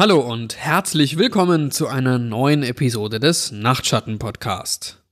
[0.00, 5.02] Hallo und herzlich willkommen zu einer neuen Episode des Nachtschatten Podcast.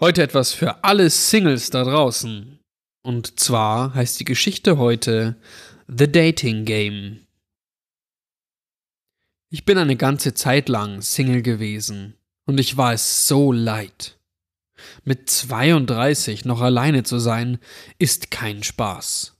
[0.00, 2.58] Heute etwas für alle Singles da draußen.
[3.02, 5.36] Und zwar heißt die Geschichte heute
[5.86, 7.26] The Dating Game.
[9.50, 12.14] Ich bin eine ganze Zeit lang Single gewesen
[12.46, 14.18] und ich war es so leid.
[15.04, 17.58] Mit 32 noch alleine zu sein,
[17.98, 19.36] ist kein Spaß.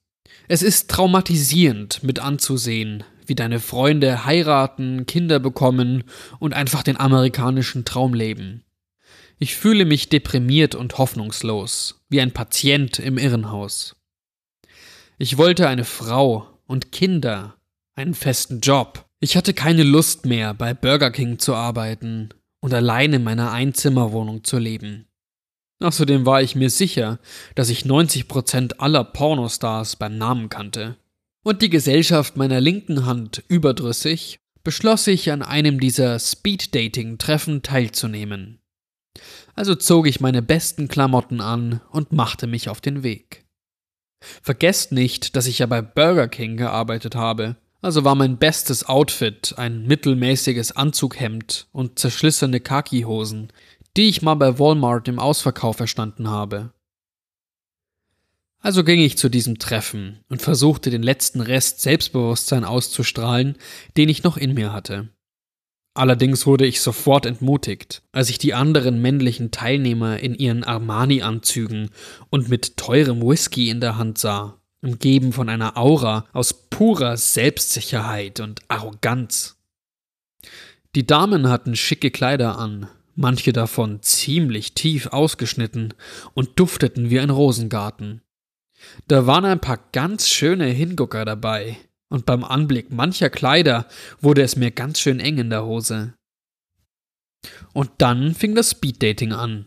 [0.49, 6.05] Es ist traumatisierend mit anzusehen, wie deine Freunde heiraten, Kinder bekommen
[6.39, 8.65] und einfach den amerikanischen Traum leben.
[9.39, 13.97] Ich fühle mich deprimiert und hoffnungslos, wie ein Patient im Irrenhaus.
[15.19, 17.57] Ich wollte eine Frau und Kinder,
[17.95, 19.05] einen festen Job.
[19.21, 22.29] Ich hatte keine Lust mehr, bei Burger King zu arbeiten
[22.61, 25.07] und allein in meiner Einzimmerwohnung zu leben.
[25.81, 27.19] Außerdem war ich mir sicher,
[27.57, 30.97] dass ich 90 Prozent aller Pornostars beim Namen kannte
[31.43, 38.61] und die Gesellschaft meiner linken Hand überdrüssig, beschloss ich, an einem dieser Speed-Dating-Treffen teilzunehmen.
[39.55, 43.45] Also zog ich meine besten Klamotten an und machte mich auf den Weg.
[44.21, 49.55] Vergesst nicht, dass ich ja bei Burger King gearbeitet habe, also war mein bestes Outfit
[49.57, 53.53] ein mittelmäßiges Anzughemd und zerschlissene Khaki-Hosen,
[53.97, 56.73] die ich mal bei Walmart im Ausverkauf erstanden habe.
[58.65, 63.57] Also ging ich zu diesem Treffen und versuchte den letzten Rest Selbstbewusstsein auszustrahlen,
[63.97, 65.09] den ich noch in mir hatte.
[65.95, 71.91] Allerdings wurde ich sofort entmutigt, als ich die anderen männlichen Teilnehmer in ihren Armani-Anzügen
[72.31, 78.39] und mit teurem Whisky in der Hand sah, umgeben von einer Aura aus purer Selbstsicherheit
[78.39, 79.57] und Arroganz.
[80.95, 82.87] Die Damen hatten schicke Kleider an,
[83.17, 85.95] manche davon ziemlich tief ausgeschnitten
[86.33, 88.23] und dufteten wie ein Rosengarten.
[89.09, 91.77] Da waren ein paar ganz schöne Hingucker dabei,
[92.09, 93.87] und beim Anblick mancher Kleider
[94.21, 96.15] wurde es mir ganz schön eng in der Hose.
[97.73, 99.67] Und dann fing das Speeddating an.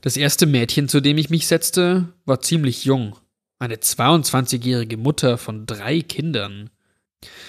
[0.00, 3.16] Das erste Mädchen, zu dem ich mich setzte, war ziemlich jung,
[3.58, 6.70] eine 22-jährige Mutter von drei Kindern.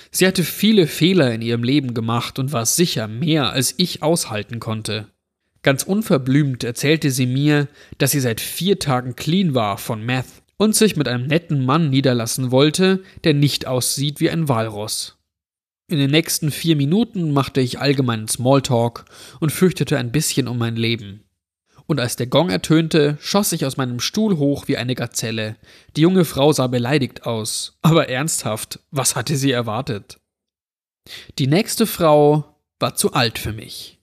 [0.09, 4.59] Sie hatte viele Fehler in ihrem Leben gemacht und war sicher mehr, als ich aushalten
[4.59, 5.07] konnte.
[5.61, 7.67] Ganz unverblümt erzählte sie mir,
[7.97, 11.89] dass sie seit vier Tagen clean war von Meth und sich mit einem netten Mann
[11.89, 15.17] niederlassen wollte, der nicht aussieht wie ein Walross.
[15.87, 19.05] In den nächsten vier Minuten machte ich allgemeinen Smalltalk
[19.39, 21.25] und fürchtete ein bisschen um mein Leben.
[21.87, 25.57] Und als der Gong ertönte, schoss ich aus meinem Stuhl hoch wie eine Gazelle.
[25.95, 30.19] Die junge Frau sah beleidigt aus, aber ernsthaft, was hatte sie erwartet?
[31.37, 33.99] Die nächste Frau war zu alt für mich.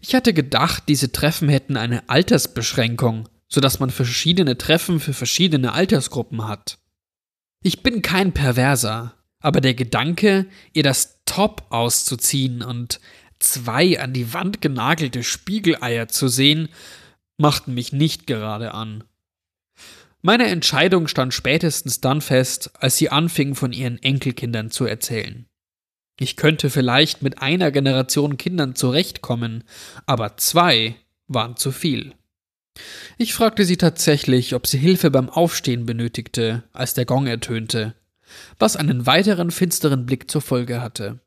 [0.00, 6.48] Ich hatte gedacht, diese Treffen hätten eine Altersbeschränkung, sodass man verschiedene Treffen für verschiedene Altersgruppen
[6.48, 6.78] hat.
[7.62, 13.00] Ich bin kein Perverser, aber der Gedanke, ihr das Top auszuziehen und
[13.38, 16.68] zwei an die Wand genagelte Spiegeleier zu sehen,
[17.38, 19.04] machten mich nicht gerade an.
[20.20, 25.46] Meine Entscheidung stand spätestens dann fest, als sie anfing, von ihren Enkelkindern zu erzählen.
[26.18, 29.62] Ich könnte vielleicht mit einer Generation Kindern zurechtkommen,
[30.06, 30.96] aber zwei
[31.28, 32.14] waren zu viel.
[33.18, 37.94] Ich fragte sie tatsächlich, ob sie Hilfe beim Aufstehen benötigte, als der Gong ertönte,
[38.58, 41.20] was einen weiteren finsteren Blick zur Folge hatte.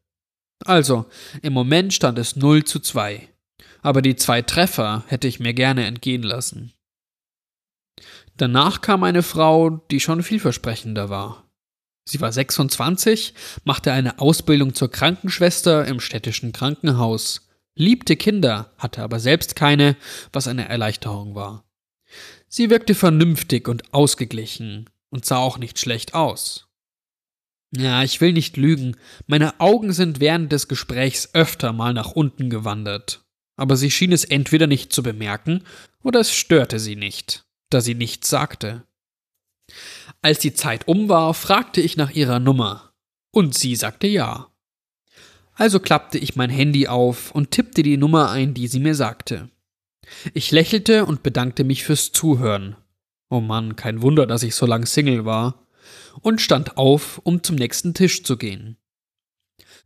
[0.66, 1.06] Also,
[1.42, 3.30] im Moment stand es 0 zu 2.
[3.82, 6.74] Aber die zwei Treffer hätte ich mir gerne entgehen lassen.
[8.36, 11.44] Danach kam eine Frau, die schon vielversprechender war.
[12.06, 17.47] Sie war 26, machte eine Ausbildung zur Krankenschwester im städtischen Krankenhaus
[17.78, 19.96] liebte Kinder, hatte aber selbst keine,
[20.34, 21.64] was eine Erleichterung war.
[22.48, 26.68] Sie wirkte vernünftig und ausgeglichen und sah auch nicht schlecht aus.
[27.76, 32.50] Ja, ich will nicht lügen, meine Augen sind während des Gesprächs öfter mal nach unten
[32.50, 33.26] gewandert,
[33.58, 35.64] aber sie schien es entweder nicht zu bemerken
[36.02, 38.84] oder es störte sie nicht, da sie nichts sagte.
[40.22, 42.94] Als die Zeit um war, fragte ich nach ihrer Nummer,
[43.32, 44.50] und sie sagte ja.
[45.58, 49.50] Also klappte ich mein Handy auf und tippte die Nummer ein, die sie mir sagte.
[50.34, 52.76] Ich lächelte und bedankte mich fürs Zuhören.
[53.30, 55.68] Oh Mann, kein Wunder, dass ich so lang Single war.
[56.22, 58.78] Und stand auf, um zum nächsten Tisch zu gehen.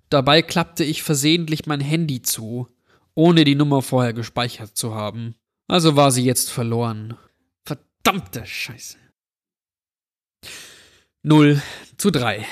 [0.09, 2.67] Dabei klappte ich versehentlich mein Handy zu,
[3.15, 5.35] ohne die Nummer vorher gespeichert zu haben.
[5.67, 7.17] Also war sie jetzt verloren.
[7.63, 8.97] Verdammte Scheiße.
[11.23, 11.61] 0
[11.97, 12.45] zu 3.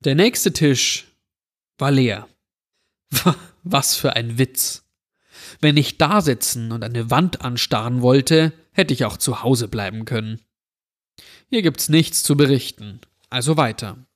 [0.00, 1.13] Der nächste Tisch
[1.78, 2.28] war leer.
[3.62, 4.84] Was für ein Witz.
[5.60, 10.04] Wenn ich da sitzen und eine Wand anstarren wollte, hätte ich auch zu Hause bleiben
[10.04, 10.40] können.
[11.48, 13.00] Hier gibt's nichts zu berichten,
[13.30, 14.06] also weiter.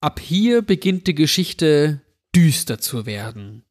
[0.00, 2.00] Ab hier beginnt die Geschichte
[2.34, 3.64] düster zu werden.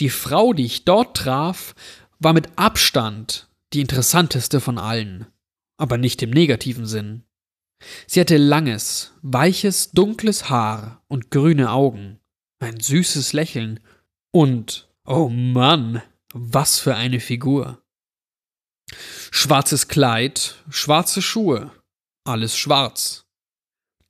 [0.00, 1.74] Die Frau, die ich dort traf,
[2.18, 5.26] war mit Abstand die interessanteste von allen,
[5.76, 7.24] aber nicht im negativen Sinn.
[8.06, 12.20] Sie hatte langes, weiches, dunkles Haar und grüne Augen,
[12.60, 13.80] ein süßes Lächeln
[14.32, 17.82] und, oh Mann, was für eine Figur.
[19.30, 21.70] Schwarzes Kleid, schwarze Schuhe,
[22.24, 23.26] alles schwarz.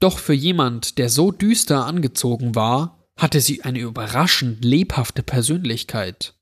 [0.00, 6.34] Doch für jemand, der so düster angezogen war, hatte sie eine überraschend lebhafte Persönlichkeit.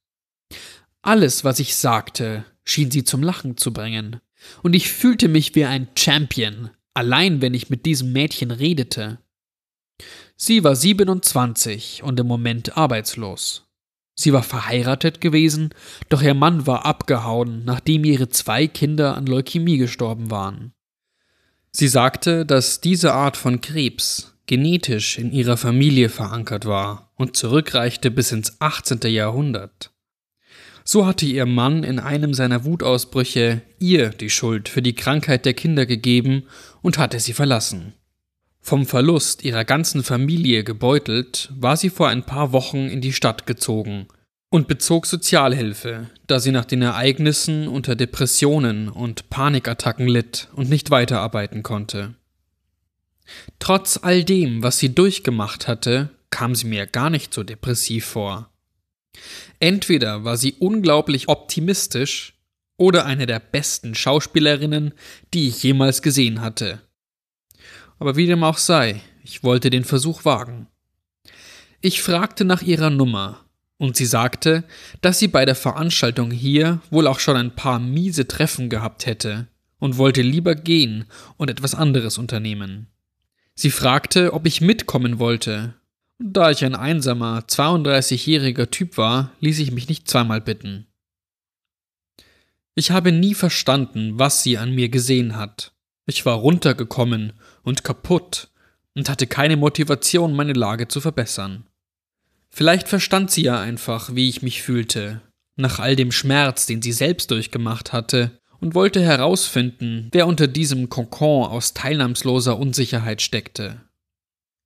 [1.02, 4.20] Alles, was ich sagte, schien sie zum Lachen zu bringen,
[4.62, 9.18] und ich fühlte mich wie ein Champion, allein wenn ich mit diesem Mädchen redete.
[10.36, 13.68] Sie war 27 und im Moment arbeitslos.
[14.14, 15.70] Sie war verheiratet gewesen,
[16.08, 20.74] doch ihr Mann war abgehauen, nachdem ihre zwei Kinder an Leukämie gestorben waren.
[21.70, 28.10] Sie sagte, dass diese Art von Krebs genetisch in ihrer Familie verankert war und zurückreichte
[28.10, 29.00] bis ins 18.
[29.10, 29.91] Jahrhundert.
[30.84, 35.54] So hatte ihr Mann in einem seiner Wutausbrüche ihr die Schuld für die Krankheit der
[35.54, 36.44] Kinder gegeben
[36.80, 37.94] und hatte sie verlassen.
[38.60, 43.46] Vom Verlust ihrer ganzen Familie gebeutelt, war sie vor ein paar Wochen in die Stadt
[43.46, 44.06] gezogen
[44.50, 50.90] und bezog Sozialhilfe, da sie nach den Ereignissen unter Depressionen und Panikattacken litt und nicht
[50.90, 52.14] weiterarbeiten konnte.
[53.58, 58.51] Trotz all dem, was sie durchgemacht hatte, kam sie mir gar nicht so depressiv vor.
[59.60, 62.34] Entweder war sie unglaublich optimistisch
[62.76, 64.94] oder eine der besten Schauspielerinnen,
[65.34, 66.80] die ich jemals gesehen hatte.
[67.98, 70.66] Aber wie dem auch sei, ich wollte den Versuch wagen.
[71.80, 73.44] Ich fragte nach ihrer Nummer,
[73.82, 74.62] und sie sagte,
[75.00, 79.48] dass sie bei der Veranstaltung hier wohl auch schon ein paar miese Treffen gehabt hätte
[79.80, 81.06] und wollte lieber gehen
[81.36, 82.86] und etwas anderes unternehmen.
[83.56, 85.74] Sie fragte, ob ich mitkommen wollte,
[86.24, 90.86] da ich ein einsamer, 32-jähriger Typ war, ließ ich mich nicht zweimal bitten.
[92.74, 95.72] Ich habe nie verstanden, was sie an mir gesehen hat.
[96.06, 98.50] Ich war runtergekommen und kaputt
[98.94, 101.66] und hatte keine Motivation, meine Lage zu verbessern.
[102.50, 105.22] Vielleicht verstand sie ja einfach, wie ich mich fühlte,
[105.56, 110.88] nach all dem Schmerz, den sie selbst durchgemacht hatte, und wollte herausfinden, wer unter diesem
[110.88, 113.80] Kokon aus teilnahmsloser Unsicherheit steckte.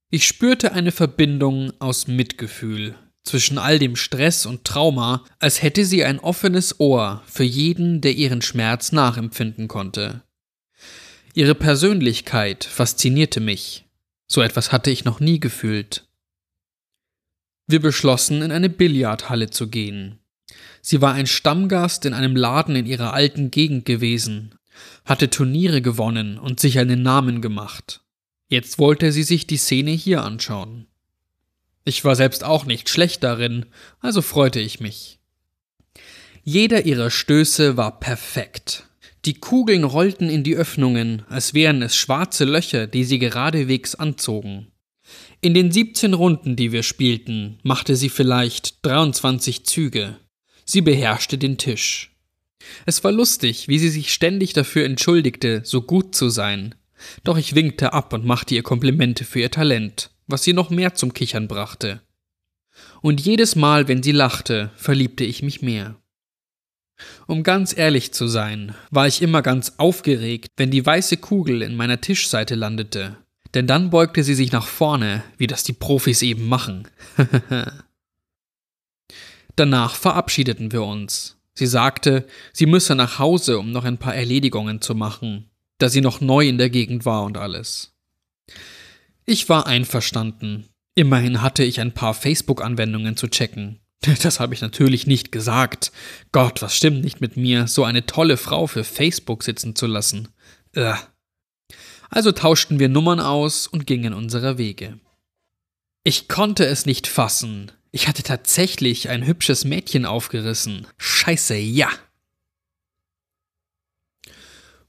[0.08, 6.04] Ich spürte eine Verbindung aus Mitgefühl zwischen all dem Stress und Trauma, als hätte sie
[6.04, 10.22] ein offenes Ohr für jeden, der ihren Schmerz nachempfinden konnte.
[11.34, 13.84] Ihre Persönlichkeit faszinierte mich.
[14.28, 16.06] So etwas hatte ich noch nie gefühlt.
[17.66, 20.20] Wir beschlossen, in eine Billardhalle zu gehen.
[20.80, 24.54] Sie war ein Stammgast in einem Laden in ihrer alten Gegend gewesen,
[25.04, 28.05] hatte Turniere gewonnen und sich einen Namen gemacht.
[28.48, 30.86] Jetzt wollte sie sich die Szene hier anschauen.
[31.84, 33.66] Ich war selbst auch nicht schlecht darin,
[34.00, 35.18] also freute ich mich.
[36.42, 38.84] Jeder ihrer Stöße war perfekt.
[39.24, 44.68] Die Kugeln rollten in die Öffnungen, als wären es schwarze Löcher, die sie geradewegs anzogen.
[45.40, 50.18] In den 17 Runden, die wir spielten, machte sie vielleicht 23 Züge.
[50.64, 52.16] Sie beherrschte den Tisch.
[52.84, 56.74] Es war lustig, wie sie sich ständig dafür entschuldigte, so gut zu sein,
[57.24, 60.94] doch ich winkte ab und machte ihr Komplimente für ihr Talent, was sie noch mehr
[60.94, 62.00] zum Kichern brachte.
[63.02, 65.96] Und jedes Mal, wenn sie lachte, verliebte ich mich mehr.
[67.26, 71.76] Um ganz ehrlich zu sein, war ich immer ganz aufgeregt, wenn die weiße Kugel in
[71.76, 73.16] meiner Tischseite landete,
[73.54, 76.88] denn dann beugte sie sich nach vorne, wie das die Profis eben machen.
[79.56, 81.38] Danach verabschiedeten wir uns.
[81.54, 85.48] Sie sagte, sie müsse nach Hause, um noch ein paar Erledigungen zu machen,
[85.78, 87.94] da sie noch neu in der Gegend war und alles.
[89.24, 90.68] Ich war einverstanden.
[90.94, 93.80] Immerhin hatte ich ein paar Facebook-Anwendungen zu checken.
[94.22, 95.90] Das habe ich natürlich nicht gesagt.
[96.30, 100.28] Gott, was stimmt nicht mit mir, so eine tolle Frau für Facebook sitzen zu lassen.
[100.76, 100.96] Ugh.
[102.08, 105.00] Also tauschten wir Nummern aus und gingen unserer Wege.
[106.04, 107.72] Ich konnte es nicht fassen.
[107.90, 110.86] Ich hatte tatsächlich ein hübsches Mädchen aufgerissen.
[110.98, 111.88] Scheiße, ja.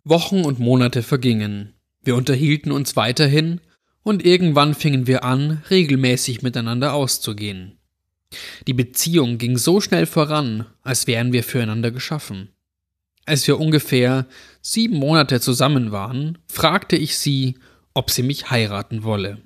[0.10, 1.74] Wochen und Monate vergingen.
[2.02, 3.62] Wir unterhielten uns weiterhin
[4.04, 7.78] und irgendwann fingen wir an, regelmäßig miteinander auszugehen.
[8.68, 12.50] Die Beziehung ging so schnell voran, als wären wir füreinander geschaffen.
[13.26, 14.28] Als wir ungefähr
[14.62, 17.56] sieben Monate zusammen waren, fragte ich sie,
[17.94, 19.42] ob sie mich heiraten wolle.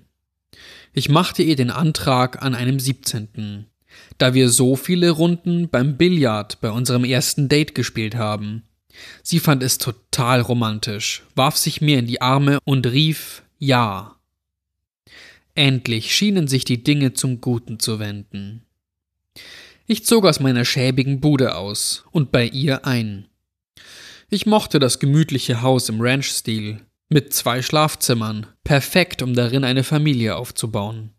[0.94, 3.66] Ich machte ihr den Antrag an einem 17.
[4.18, 8.64] Da wir so viele Runden beim Billard bei unserem ersten Date gespielt haben,
[9.24, 14.16] Sie fand es total romantisch, warf sich mir in die Arme und rief Ja.
[15.56, 18.64] Endlich schienen sich die Dinge zum Guten zu wenden.
[19.86, 23.28] Ich zog aus meiner schäbigen Bude aus und bei ihr ein.
[24.30, 26.80] Ich mochte das gemütliche Haus im Ranch-Stil,
[27.10, 31.12] mit zwei Schlafzimmern, perfekt, um darin eine Familie aufzubauen.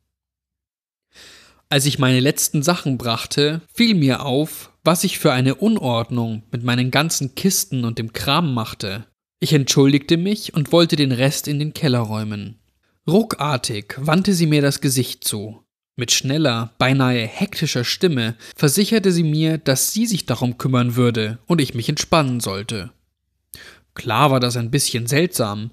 [1.69, 6.65] Als ich meine letzten Sachen brachte, fiel mir auf, was ich für eine Unordnung mit
[6.65, 9.07] meinen ganzen Kisten und dem Kram machte.
[9.41, 12.59] Ich entschuldigte mich und wollte den Rest in den Keller räumen.
[13.07, 15.65] Ruckartig wandte sie mir das Gesicht zu.
[15.97, 21.61] Mit schneller, beinahe hektischer Stimme versicherte sie mir, dass sie sich darum kümmern würde und
[21.61, 22.91] ich mich entspannen sollte.
[23.95, 25.71] Klar war das ein bisschen seltsam,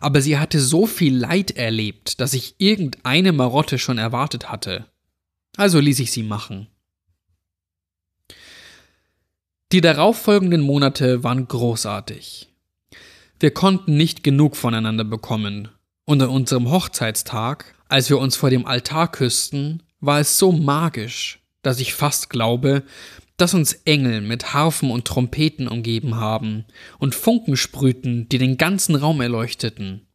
[0.00, 4.86] aber sie hatte so viel Leid erlebt, dass ich irgendeine Marotte schon erwartet hatte.
[5.56, 6.68] Also ließ ich sie machen.
[9.70, 12.48] Die darauffolgenden Monate waren großartig.
[13.38, 15.68] Wir konnten nicht genug voneinander bekommen,
[16.06, 21.40] und an unserem Hochzeitstag, als wir uns vor dem Altar küssten, war es so magisch,
[21.60, 22.82] dass ich fast glaube,
[23.36, 26.64] dass uns Engel mit Harfen und Trompeten umgeben haben
[26.98, 30.06] und Funken sprühten, die den ganzen Raum erleuchteten.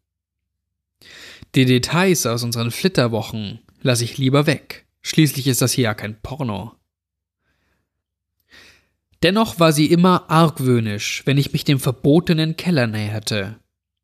[1.54, 4.88] Die Details aus unseren Flitterwochen lasse ich lieber weg.
[5.04, 6.74] Schließlich ist das hier ja kein Porno.
[9.24, 13.56] Dennoch war sie immer argwöhnisch, wenn ich mich dem verbotenen Keller näherte.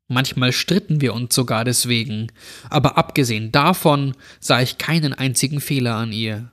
[0.08, 2.32] Manchmal stritten wir uns sogar deswegen,
[2.68, 6.50] aber abgesehen davon sah ich keinen einzigen Fehler an ihr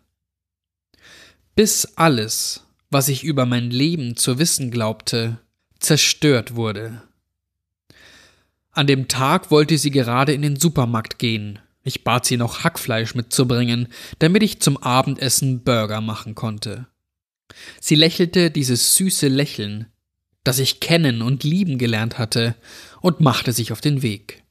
[1.58, 5.40] bis alles, was ich über mein Leben zu wissen glaubte,
[5.80, 7.02] zerstört wurde.
[8.72, 11.58] An dem Tag wollte sie gerade in den Supermarkt gehen.
[11.84, 13.88] Ich bat sie noch Hackfleisch mitzubringen,
[14.20, 16.86] damit ich zum Abendessen Burger machen konnte.
[17.80, 19.88] Sie lächelte dieses süße Lächeln,
[20.44, 22.56] das ich kennen und lieben gelernt hatte,
[23.01, 24.44] und machte sich auf den Weg.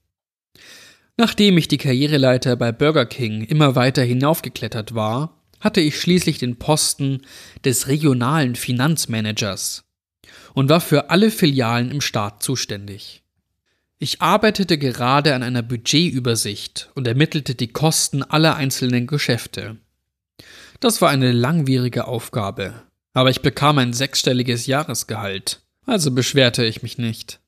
[1.16, 6.58] Nachdem ich die Karriereleiter bei Burger King immer weiter hinaufgeklettert war, hatte ich schließlich den
[6.58, 7.22] Posten
[7.64, 9.84] des regionalen Finanzmanagers
[10.52, 13.22] und war für alle Filialen im Staat zuständig.
[13.98, 19.78] Ich arbeitete gerade an einer Budgetübersicht und ermittelte die Kosten aller einzelnen Geschäfte.
[20.80, 22.82] Das war eine langwierige Aufgabe,
[23.16, 27.40] aber ich bekam ein sechsstelliges Jahresgehalt, also beschwerte ich mich nicht.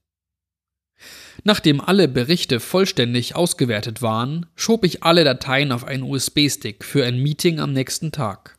[1.45, 7.23] Nachdem alle Berichte vollständig ausgewertet waren, schob ich alle Dateien auf einen USB-Stick für ein
[7.23, 8.59] Meeting am nächsten Tag.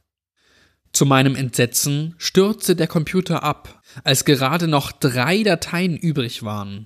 [0.93, 6.85] Zu meinem Entsetzen stürzte der Computer ab, als gerade noch drei Dateien übrig waren.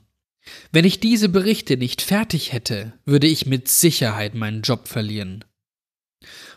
[0.72, 5.44] Wenn ich diese Berichte nicht fertig hätte, würde ich mit Sicherheit meinen Job verlieren.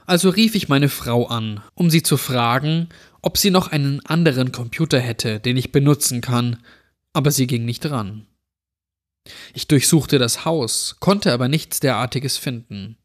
[0.07, 2.89] Also rief ich meine Frau an, um sie zu fragen,
[3.27, 6.63] ob sie noch einen anderen Computer hätte, den ich benutzen kann,
[7.13, 8.29] aber sie ging nicht ran.
[9.53, 12.99] Ich durchsuchte das Haus, konnte aber nichts derartiges finden.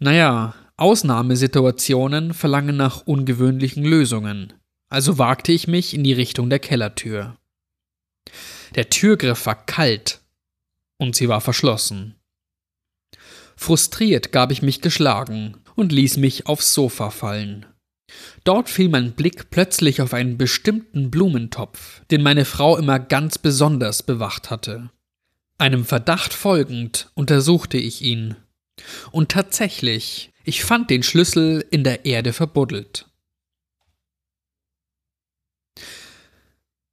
[0.00, 4.54] Naja, Ausnahmesituationen verlangen nach ungewöhnlichen Lösungen,
[4.88, 7.36] also wagte ich mich in die Richtung der Kellertür.
[8.74, 10.20] Der Türgriff war kalt
[10.98, 12.16] und sie war verschlossen.
[13.54, 17.66] Frustriert gab ich mich geschlagen und ließ mich aufs Sofa fallen.
[18.44, 24.02] Dort fiel mein Blick plötzlich auf einen bestimmten Blumentopf, den meine Frau immer ganz besonders
[24.02, 24.90] bewacht hatte.
[25.58, 28.36] Einem Verdacht folgend untersuchte ich ihn.
[29.10, 33.06] Und tatsächlich, ich fand den Schlüssel in der Erde verbuddelt.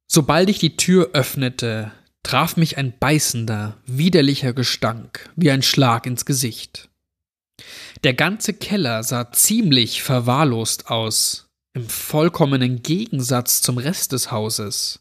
[0.06, 6.24] Sobald ich die Tür öffnete, traf mich ein beißender, widerlicher Gestank wie ein Schlag ins
[6.24, 6.88] Gesicht.
[8.04, 15.00] Der ganze Keller sah ziemlich verwahrlost aus, im vollkommenen Gegensatz zum Rest des Hauses.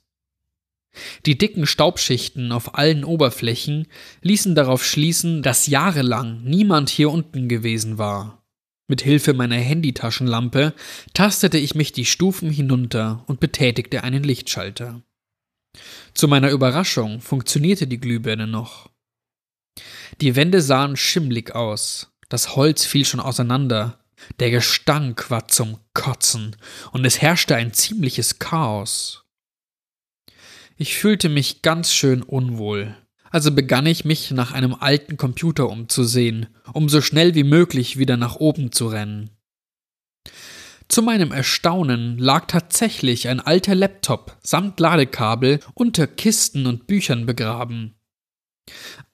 [1.27, 3.87] Die dicken Staubschichten auf allen Oberflächen
[4.21, 8.43] ließen darauf schließen, dass jahrelang niemand hier unten gewesen war.
[8.87, 10.73] Mit Hilfe meiner Handytaschenlampe
[11.13, 15.03] tastete ich mich die Stufen hinunter und betätigte einen Lichtschalter.
[16.13, 18.89] Zu meiner Überraschung funktionierte die Glühbirne noch.
[20.21, 23.99] Die Wände sahen schimmlig aus, das Holz fiel schon auseinander.
[24.39, 26.55] Der Gestank war zum Kotzen,
[26.91, 29.23] und es herrschte ein ziemliches Chaos.
[30.75, 32.95] Ich fühlte mich ganz schön unwohl.
[33.29, 38.15] Also begann ich mich nach einem alten Computer umzusehen, um so schnell wie möglich wieder
[38.17, 39.31] nach oben zu rennen.
[40.87, 47.96] Zu meinem Erstaunen lag tatsächlich ein alter Laptop samt Ladekabel unter Kisten und Büchern begraben.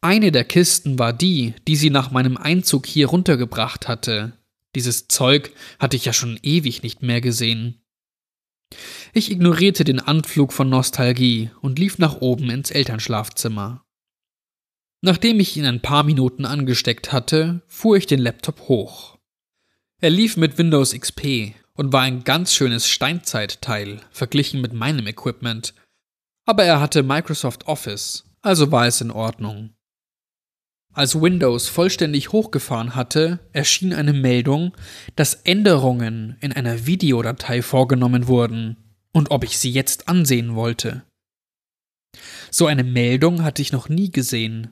[0.02, 4.34] Eine der Kisten war die, die sie nach meinem Einzug hier runtergebracht hatte.
[4.76, 7.80] Dieses Zeug hatte ich ja schon ewig nicht mehr gesehen.
[9.14, 13.86] Ich ignorierte den Anflug von Nostalgie und lief nach oben ins Elternschlafzimmer.
[15.02, 19.18] Nachdem ich ihn ein paar Minuten angesteckt hatte, fuhr ich den Laptop hoch.
[20.02, 25.74] Er lief mit Windows XP und war ein ganz schönes Steinzeitteil verglichen mit meinem Equipment,
[26.46, 29.74] aber er hatte Microsoft Office, also war es in Ordnung.
[30.94, 34.78] Als Windows vollständig hochgefahren hatte, erschien eine Meldung,
[35.16, 38.78] dass Änderungen in einer Videodatei vorgenommen wurden
[39.12, 41.04] und ob ich sie jetzt ansehen wollte.
[42.52, 44.70] So eine Meldung hatte ich noch nie gesehen,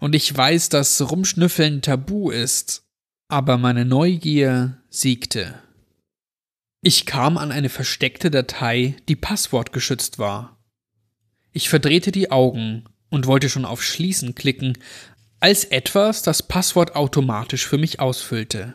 [0.00, 2.84] und ich weiß, dass Rumschnüffeln tabu ist,
[3.28, 5.54] aber meine Neugier siegte.
[6.82, 10.58] Ich kam an eine versteckte Datei, die passwortgeschützt war.
[11.52, 14.76] Ich verdrehte die Augen und wollte schon auf Schließen klicken,
[15.38, 18.74] als etwas das Passwort automatisch für mich ausfüllte.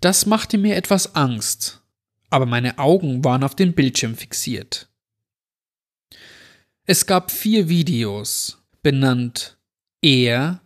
[0.00, 1.82] Das machte mir etwas Angst,
[2.30, 4.88] aber meine Augen waren auf den Bildschirm fixiert.
[6.84, 9.58] Es gab vier Videos, benannt
[10.02, 10.60] er.avi,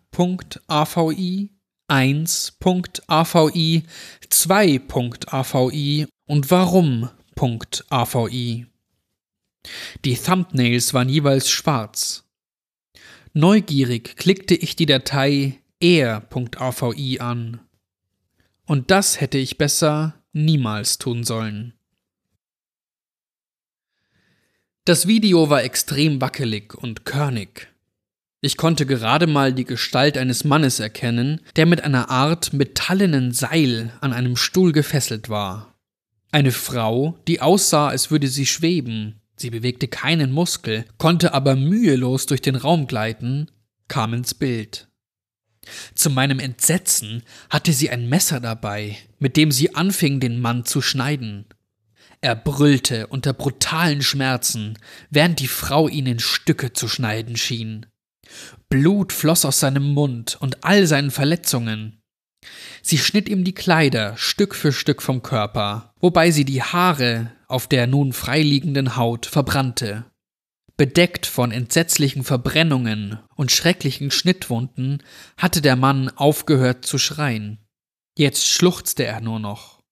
[1.88, 3.82] 1.avi,
[4.28, 7.16] 2.avi und warum.avi.
[10.04, 12.29] Die Thumbnails waren jeweils schwarz.
[13.32, 17.60] Neugierig klickte ich die Datei er.avi an.
[18.66, 21.74] Und das hätte ich besser niemals tun sollen.
[24.84, 27.68] Das Video war extrem wackelig und körnig.
[28.40, 33.92] Ich konnte gerade mal die Gestalt eines Mannes erkennen, der mit einer Art metallenen Seil
[34.00, 35.76] an einem Stuhl gefesselt war.
[36.32, 42.26] Eine Frau, die aussah, als würde sie schweben, Sie bewegte keinen Muskel, konnte aber mühelos
[42.26, 43.50] durch den Raum gleiten,
[43.88, 44.88] kam ins Bild.
[45.94, 50.82] Zu meinem Entsetzen hatte sie ein Messer dabei, mit dem sie anfing, den Mann zu
[50.82, 51.46] schneiden.
[52.20, 57.86] Er brüllte unter brutalen Schmerzen, während die Frau ihn in Stücke zu schneiden schien.
[58.68, 61.99] Blut floss aus seinem Mund und all seinen Verletzungen.
[62.82, 67.66] Sie schnitt ihm die Kleider Stück für Stück vom Körper, wobei sie die Haare auf
[67.66, 70.04] der nun freiliegenden Haut verbrannte.
[70.76, 75.02] Bedeckt von entsetzlichen Verbrennungen und schrecklichen Schnittwunden
[75.36, 77.58] hatte der Mann aufgehört zu schreien.
[78.16, 79.82] Jetzt schluchzte er nur noch.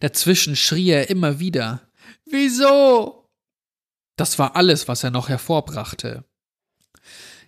[0.00, 1.88] Dazwischen schrie er immer wieder
[2.26, 3.30] Wieso?
[4.16, 6.24] Das war alles, was er noch hervorbrachte.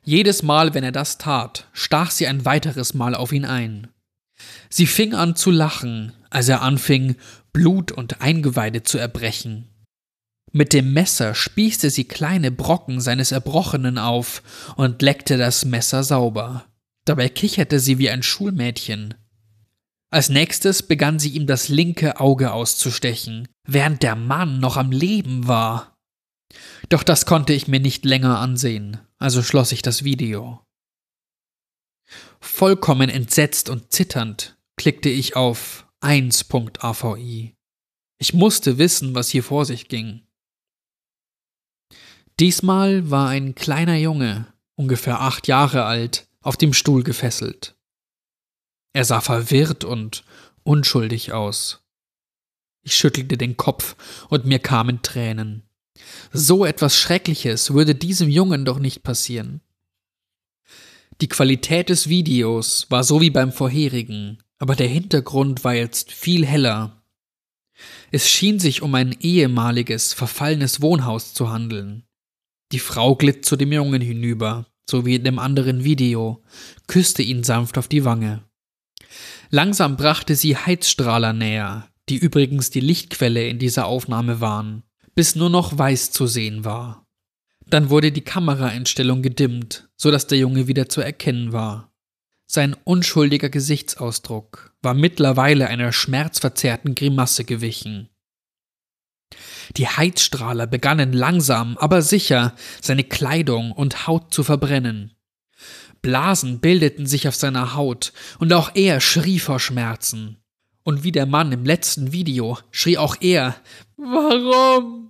[0.03, 3.89] Jedes Mal, wenn er das tat, stach sie ein weiteres Mal auf ihn ein.
[4.69, 7.17] Sie fing an zu lachen, als er anfing,
[7.53, 9.69] Blut und Eingeweide zu erbrechen.
[10.53, 14.43] Mit dem Messer spießte sie kleine Brocken seines Erbrochenen auf
[14.77, 16.67] und leckte das Messer sauber.
[17.05, 19.15] Dabei kicherte sie wie ein Schulmädchen.
[20.11, 25.47] Als nächstes begann sie ihm das linke Auge auszustechen, während der Mann noch am Leben
[25.47, 25.97] war.
[26.89, 30.66] Doch das konnte ich mir nicht länger ansehen, also schloss ich das Video.
[32.41, 37.55] Vollkommen entsetzt und zitternd klickte ich auf 1.avi.
[38.19, 40.23] Ich musste wissen, was hier vor sich ging.
[42.39, 47.77] Diesmal war ein kleiner Junge, ungefähr acht Jahre alt, auf dem Stuhl gefesselt.
[48.93, 50.25] Er sah verwirrt und
[50.63, 51.83] unschuldig aus.
[52.83, 53.97] Ich schüttelte den Kopf
[54.29, 55.63] und mir kamen Tränen.
[56.33, 59.61] So etwas Schreckliches würde diesem Jungen doch nicht passieren.
[61.21, 66.45] Die Qualität des Videos war so wie beim vorherigen, aber der Hintergrund war jetzt viel
[66.45, 67.03] heller.
[68.11, 72.05] Es schien sich um ein ehemaliges, verfallenes Wohnhaus zu handeln.
[72.73, 76.43] Die Frau glitt zu dem Jungen hinüber, so wie in dem anderen Video,
[76.87, 78.45] küsste ihn sanft auf die Wange.
[79.51, 84.83] Langsam brachte sie Heizstrahler näher, die übrigens die Lichtquelle in dieser Aufnahme waren,
[85.15, 87.06] bis nur noch weiß zu sehen war.
[87.69, 91.93] Dann wurde die Kameraeinstellung gedimmt, so dass der Junge wieder zu erkennen war.
[92.47, 98.09] Sein unschuldiger Gesichtsausdruck war mittlerweile einer schmerzverzerrten Grimasse gewichen.
[99.77, 105.17] Die Heizstrahler begannen langsam, aber sicher seine Kleidung und Haut zu verbrennen.
[106.03, 110.37] Blasen bildeten sich auf seiner Haut, und auch er schrie vor Schmerzen.
[110.85, 113.57] Und wie der Mann im letzten Video schrie auch er
[113.97, 115.06] Warum?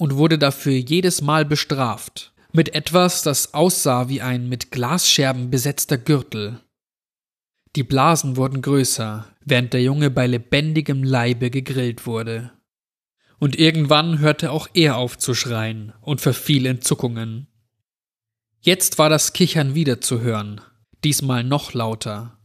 [0.00, 2.32] Und wurde dafür jedes Mal bestraft.
[2.52, 6.58] Mit etwas, das aussah wie ein mit Glasscherben besetzter Gürtel.
[7.76, 12.50] Die Blasen wurden größer, während der Junge bei lebendigem Leibe gegrillt wurde.
[13.38, 17.46] Und irgendwann hörte auch er auf zu schreien und verfiel in Zuckungen.
[18.62, 20.62] Jetzt war das Kichern wieder zu hören,
[21.04, 22.38] diesmal noch lauter.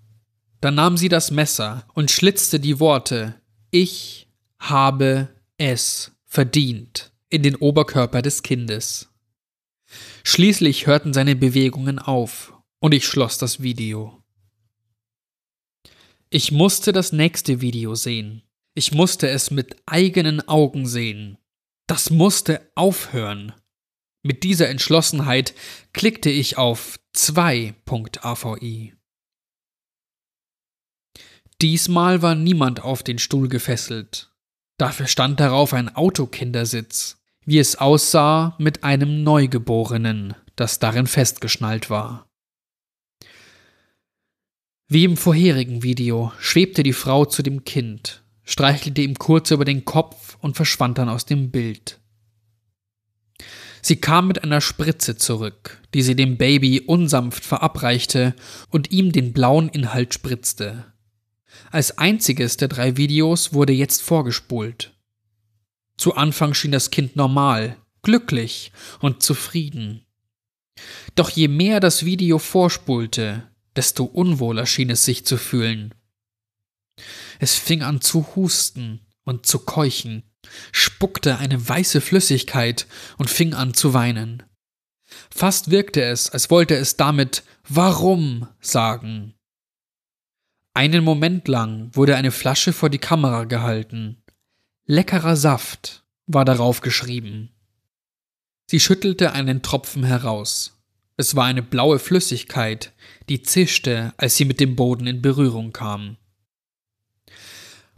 [0.59, 3.35] Da nahm sie das Messer und schlitzte die Worte
[3.71, 4.27] Ich
[4.59, 9.09] habe es verdient in den Oberkörper des Kindes.
[10.23, 14.23] Schließlich hörten seine Bewegungen auf und ich schloss das Video.
[16.29, 18.41] Ich musste das nächste Video sehen.
[18.73, 21.37] Ich musste es mit eigenen Augen sehen.
[21.87, 23.53] Das musste aufhören.
[24.23, 25.53] Mit dieser Entschlossenheit
[25.93, 28.95] klickte ich auf 2.avi.
[31.61, 34.31] Diesmal war niemand auf den Stuhl gefesselt.
[34.77, 37.14] Dafür stand darauf ein Autokindersitz,
[37.45, 42.27] wie es aussah mit einem Neugeborenen, das darin festgeschnallt war.
[44.87, 49.85] Wie im vorherigen Video schwebte die Frau zu dem Kind, streichelte ihm kurz über den
[49.85, 51.99] Kopf und verschwand dann aus dem Bild.
[53.81, 58.35] Sie kam mit einer Spritze zurück, die sie dem Baby unsanft verabreichte
[58.69, 60.85] und ihm den blauen Inhalt spritzte.
[61.71, 64.94] Als einziges der drei Videos wurde jetzt vorgespult.
[65.97, 70.05] Zu Anfang schien das Kind normal, glücklich und zufrieden.
[71.15, 75.93] Doch je mehr das Video vorspulte, desto unwohler schien es sich zu fühlen.
[77.39, 80.23] Es fing an zu husten und zu keuchen,
[80.71, 84.43] spuckte eine weiße Flüssigkeit und fing an zu weinen.
[85.29, 89.33] Fast wirkte es, als wollte es damit Warum sagen.
[90.73, 94.21] Einen Moment lang wurde eine Flasche vor die Kamera gehalten.
[94.87, 97.49] Leckerer Saft war darauf geschrieben.
[98.67, 100.79] Sie schüttelte einen Tropfen heraus.
[101.17, 102.93] Es war eine blaue Flüssigkeit,
[103.27, 106.17] die zischte, als sie mit dem Boden in Berührung kam.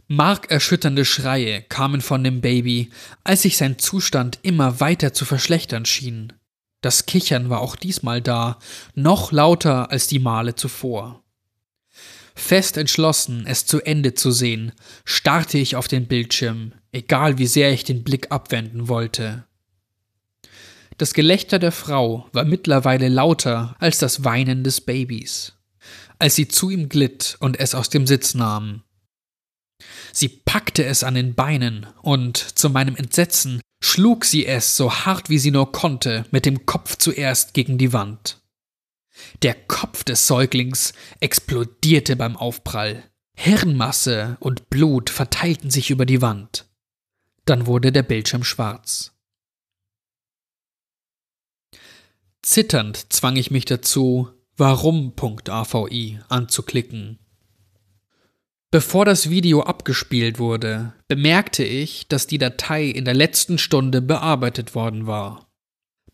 [0.06, 2.88] Markerschütternde Schreie kamen von dem Baby,
[3.22, 6.32] als sich sein Zustand immer weiter zu verschlechtern schien.
[6.80, 8.58] Das Kichern war auch diesmal da,
[8.94, 11.22] noch lauter als die Male zuvor.
[12.34, 14.72] Fest entschlossen, es zu Ende zu sehen,
[15.04, 19.44] starrte ich auf den Bildschirm, egal wie sehr ich den Blick abwenden wollte.
[20.96, 25.52] Das Gelächter der Frau war mittlerweile lauter als das Weinen des Babys,
[26.18, 28.82] als sie zu ihm glitt und es aus dem Sitz nahm.
[30.12, 35.30] Sie packte es an den Beinen und, zu meinem Entsetzen, schlug sie es so hart
[35.30, 38.40] wie sie nur konnte, mit dem Kopf zuerst gegen die Wand.
[39.42, 43.04] Der Kopf des Säuglings explodierte beim Aufprall.
[43.36, 46.67] Hirnmasse und Blut verteilten sich über die Wand.
[47.48, 49.14] Dann wurde der Bildschirm schwarz.
[52.42, 57.18] Zitternd zwang ich mich dazu, warum.avi anzuklicken.
[58.70, 64.74] Bevor das Video abgespielt wurde, bemerkte ich, dass die Datei in der letzten Stunde bearbeitet
[64.74, 65.50] worden war.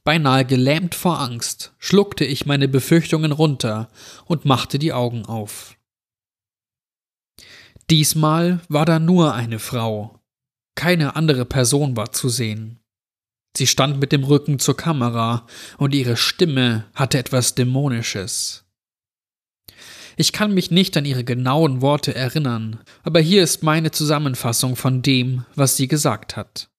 [0.05, 3.91] Beinahe gelähmt vor Angst, schluckte ich meine Befürchtungen runter
[4.25, 5.77] und machte die Augen auf.
[7.91, 10.14] Diesmal war da nur eine Frau.
[10.75, 12.81] Keine andere Person war zu sehen.
[13.57, 15.47] Sie stand mit dem Rücken zur Kamera
[15.79, 18.65] und ihre Stimme hatte etwas Dämonisches.
[20.17, 25.03] Ich kann mich nicht an ihre genauen Worte erinnern, aber hier ist meine Zusammenfassung von
[25.03, 26.71] dem, was sie gesagt hat.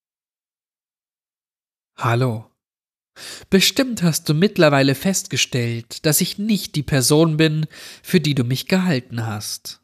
[1.96, 2.50] Hallo.
[3.48, 7.66] Bestimmt hast du mittlerweile festgestellt, dass ich nicht die Person bin,
[8.02, 9.80] für die du mich gehalten hast.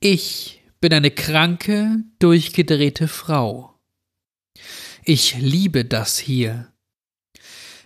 [0.00, 3.80] Ich bin eine kranke, durchgedrehte Frau.
[5.02, 6.74] Ich liebe das hier.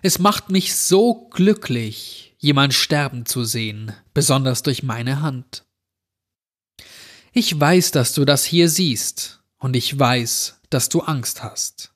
[0.03, 5.65] Es macht mich so glücklich, jemand sterben zu sehen, besonders durch meine Hand.
[7.33, 11.95] Ich weiß, dass du das hier siehst, und ich weiß, dass du Angst hast.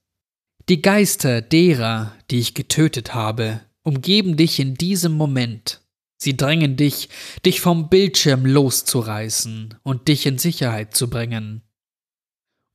[0.69, 5.82] Die Geister derer, die ich getötet habe, umgeben dich in diesem Moment.
[6.23, 7.09] Sie drängen dich,
[7.45, 11.63] dich vom Bildschirm loszureißen und dich in Sicherheit zu bringen.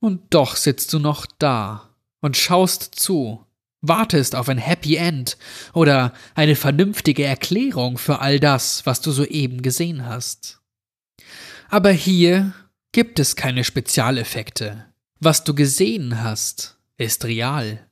[0.02, 3.46] Und doch sitzt du noch da und schaust zu,
[3.80, 5.38] wartest auf ein Happy End
[5.74, 10.60] oder eine vernünftige Erklärung für all das, was du soeben gesehen hast.
[11.70, 12.54] Aber hier
[12.92, 14.86] gibt es keine Spezialeffekte.
[15.22, 17.88] Was du gesehen hast, ist real.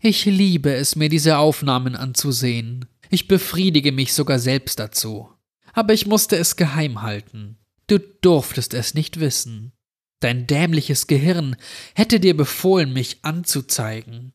[0.00, 2.86] Ich liebe es, mir diese Aufnahmen anzusehen.
[3.10, 5.32] Ich befriedige mich sogar selbst dazu.
[5.72, 7.58] Aber ich musste es geheim halten.
[7.86, 9.72] Du durftest es nicht wissen.
[10.20, 11.56] Dein dämliches Gehirn
[11.94, 14.32] hätte dir befohlen, mich anzuzeigen.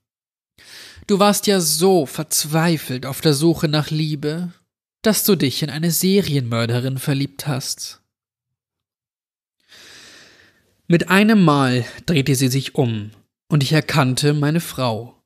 [1.07, 4.53] Du warst ja so verzweifelt auf der Suche nach Liebe,
[5.01, 8.01] dass du dich in eine Serienmörderin verliebt hast.
[10.87, 13.11] Mit einem Mal drehte sie sich um,
[13.49, 15.21] und ich erkannte meine Frau.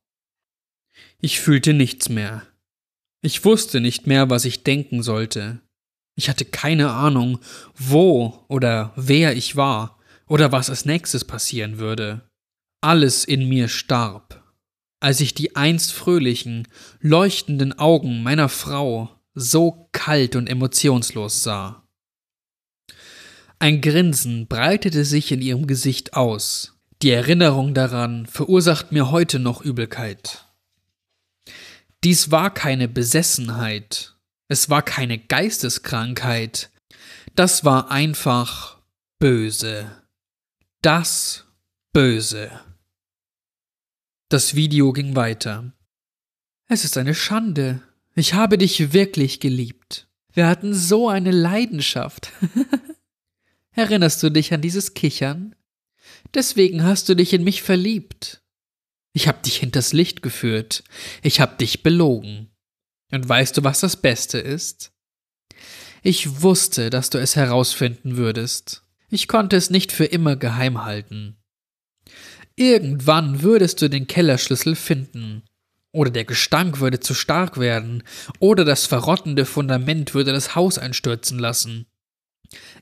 [1.20, 2.46] Ich fühlte nichts mehr.
[3.22, 5.60] Ich wusste nicht mehr, was ich denken sollte.
[6.16, 7.40] Ich hatte keine Ahnung,
[7.76, 12.22] wo oder wer ich war oder was als nächstes passieren würde.
[12.82, 14.44] Alles in mir starb.
[15.00, 16.68] als ich die einst fröhlichen,
[17.00, 21.88] leuchtenden Augen meiner Frau so kalt und emotionslos sah.
[23.60, 26.80] Ein Grinsen breitete sich in ihrem Gesicht aus.
[27.04, 30.47] Die Erinnerung daran verursacht mir heute noch Übelkeit.
[32.04, 34.16] Dies war keine Besessenheit,
[34.48, 36.70] es war keine Geisteskrankheit,
[37.36, 38.80] das war einfach
[39.20, 39.92] böse.
[40.82, 41.46] Das
[41.94, 42.52] Böse.
[44.30, 45.74] Das Video ging weiter.
[46.68, 47.82] Es ist eine Schande.
[48.14, 50.08] Ich habe dich wirklich geliebt.
[50.34, 52.32] Wir hatten so eine Leidenschaft.
[53.72, 55.56] Erinnerst du dich an dieses Kichern?
[56.34, 58.44] Deswegen hast du dich in mich verliebt.
[59.18, 60.84] Ich hab dich hinters Licht geführt.
[61.24, 62.52] Ich hab dich belogen.
[63.12, 64.92] Und weißt du, was das Beste ist?
[66.04, 68.84] Ich wusste, dass du es herausfinden würdest.
[69.10, 71.36] Ich konnte es nicht für immer geheim halten.
[72.56, 75.42] Irgendwann würdest du den Kellerschlüssel finden.
[75.92, 78.04] Oder der Gestank würde zu stark werden.
[78.38, 81.88] Oder das verrottende Fundament würde das Haus einstürzen lassen.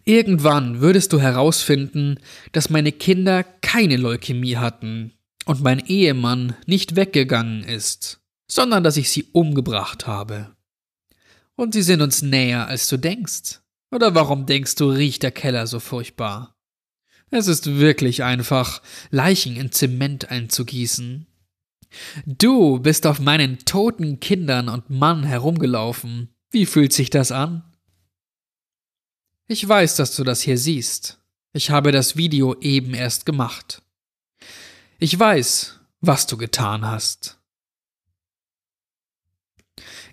[0.03, 2.19] Irgendwann würdest du herausfinden,
[2.51, 5.13] dass meine Kinder keine Leukämie hatten
[5.45, 10.55] und mein Ehemann nicht weggegangen ist, sondern dass ich sie umgebracht habe.
[11.55, 13.61] Und sie sind uns näher, als du denkst.
[13.91, 16.57] Oder warum denkst du, riecht der Keller so furchtbar?
[17.29, 21.27] Es ist wirklich einfach, Leichen in Zement einzugießen.
[22.25, 26.29] Du bist auf meinen toten Kindern und Mann herumgelaufen.
[26.51, 27.63] Wie fühlt sich das an?
[29.47, 31.19] Ich weiß, dass du das hier siehst.
[31.53, 33.81] Ich habe das Video eben erst gemacht.
[35.05, 37.39] Ich weiß, was du getan hast.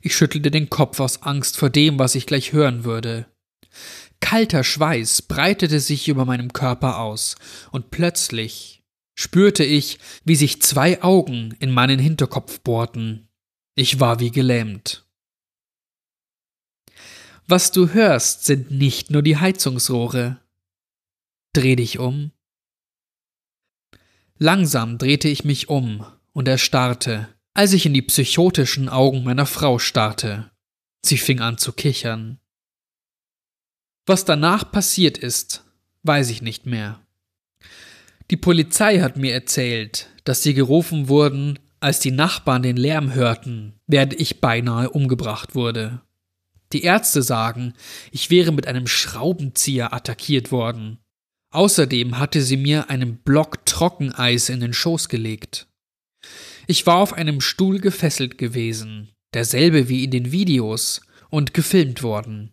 [0.02, 3.24] Ich schüttelte den Kopf aus Angst vor dem, was ich gleich hören würde.
[4.20, 7.37] Kalter Schweiß breitete sich über meinem Körper aus,
[7.70, 8.83] und plötzlich
[9.14, 13.31] spürte ich, wie sich zwei Augen in meinen Hinterkopf bohrten.
[13.74, 15.07] Ich war wie gelähmt.
[17.46, 20.38] Was du hörst, sind nicht nur die Heizungsrohre.
[21.55, 22.31] Dreh dich um.
[24.42, 29.78] Langsam drehte ich mich um und erstarrte, als ich in die psychotischen Augen meiner Frau
[29.78, 30.50] starrte.
[31.07, 32.40] Sie fing an zu kichern.
[34.05, 35.62] Was danach passiert ist,
[36.02, 36.98] weiß ich nicht mehr.
[38.33, 43.74] Die Polizei hat mir erzählt, dass sie gerufen wurden, als die Nachbarn den Lärm hörten,
[43.87, 46.00] während ich beinahe umgebracht wurde.
[46.72, 47.74] Die Ärzte sagen,
[48.11, 50.98] ich wäre mit einem Schraubenzieher attackiert worden.
[51.53, 55.69] Außerdem hatte sie mir einen Block Trockeneis in den Schoß gelegt.
[56.67, 62.53] Ich war auf einem Stuhl gefesselt gewesen, derselbe wie in den Videos, und gefilmt worden.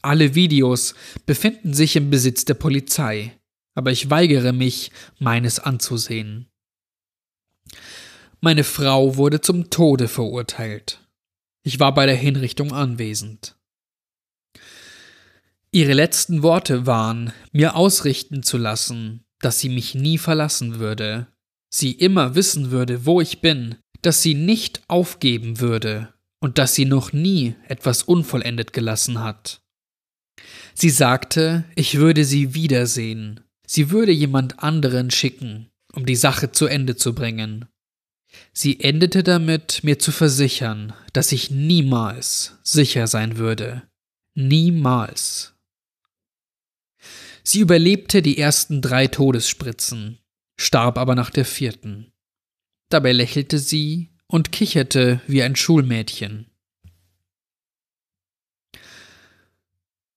[0.00, 0.94] Alle Videos
[1.26, 3.36] befinden sich im Besitz der Polizei,
[3.74, 6.48] aber ich weigere mich, meines anzusehen.
[8.40, 11.00] Meine Frau wurde zum Tode verurteilt.
[11.64, 13.56] Ich war bei der Hinrichtung anwesend.
[15.72, 21.26] Ihre letzten Worte waren, mir ausrichten zu lassen, dass sie mich nie verlassen würde,
[21.68, 26.84] sie immer wissen würde, wo ich bin, dass sie nicht aufgeben würde und dass sie
[26.84, 29.60] noch nie etwas unvollendet gelassen hat.
[30.74, 33.40] Sie sagte, ich würde sie wiedersehen.
[33.66, 37.66] Sie würde jemand anderen schicken, um die Sache zu Ende zu bringen.
[38.52, 43.82] Sie endete damit, mir zu versichern, dass ich niemals sicher sein würde.
[44.34, 45.55] Niemals.
[47.48, 50.18] Sie überlebte die ersten drei Todesspritzen,
[50.56, 52.12] starb aber nach der vierten.
[52.88, 56.50] Dabei lächelte sie und kicherte wie ein Schulmädchen.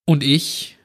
[0.06, 0.80] Und ich,